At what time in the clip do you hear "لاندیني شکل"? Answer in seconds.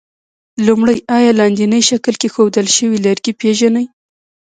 1.39-2.13